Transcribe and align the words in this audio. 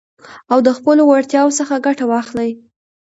او 0.51 0.57
د 0.67 0.69
خپلو 0.77 1.01
وړتياوو 1.05 1.57
څخه 1.59 1.83
ګټه 1.85 2.05
واخلٸ. 2.07 2.41